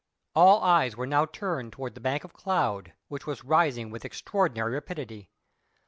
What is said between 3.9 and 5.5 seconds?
with extraordinary rapidity.